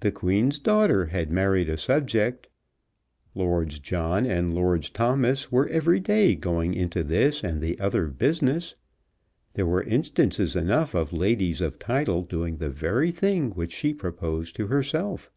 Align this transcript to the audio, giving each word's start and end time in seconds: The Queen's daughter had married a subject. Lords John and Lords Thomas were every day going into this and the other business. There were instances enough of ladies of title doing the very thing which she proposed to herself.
The 0.00 0.10
Queen's 0.10 0.58
daughter 0.58 1.06
had 1.06 1.30
married 1.30 1.68
a 1.68 1.76
subject. 1.76 2.48
Lords 3.36 3.78
John 3.78 4.26
and 4.26 4.52
Lords 4.52 4.90
Thomas 4.90 5.52
were 5.52 5.68
every 5.68 6.00
day 6.00 6.34
going 6.34 6.74
into 6.74 7.04
this 7.04 7.44
and 7.44 7.60
the 7.62 7.78
other 7.78 8.08
business. 8.08 8.74
There 9.52 9.64
were 9.64 9.84
instances 9.84 10.56
enough 10.56 10.92
of 10.92 11.12
ladies 11.12 11.60
of 11.60 11.78
title 11.78 12.22
doing 12.22 12.56
the 12.56 12.68
very 12.68 13.12
thing 13.12 13.50
which 13.50 13.72
she 13.72 13.94
proposed 13.94 14.56
to 14.56 14.66
herself. 14.66 15.30